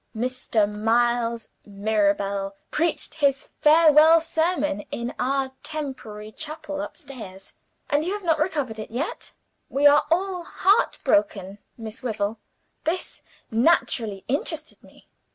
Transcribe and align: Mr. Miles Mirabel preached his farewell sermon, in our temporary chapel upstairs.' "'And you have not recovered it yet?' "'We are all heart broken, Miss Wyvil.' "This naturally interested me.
Mr. 0.17 0.67
Miles 0.67 1.49
Mirabel 1.63 2.55
preached 2.71 3.13
his 3.21 3.49
farewell 3.61 4.19
sermon, 4.19 4.81
in 4.89 5.13
our 5.19 5.51
temporary 5.61 6.31
chapel 6.31 6.81
upstairs.' 6.81 7.53
"'And 7.87 8.03
you 8.03 8.13
have 8.13 8.23
not 8.23 8.39
recovered 8.39 8.79
it 8.79 8.89
yet?' 8.89 9.35
"'We 9.69 9.85
are 9.85 10.07
all 10.09 10.43
heart 10.43 10.97
broken, 11.03 11.59
Miss 11.77 12.01
Wyvil.' 12.01 12.39
"This 12.83 13.21
naturally 13.51 14.23
interested 14.27 14.83
me. 14.83 15.07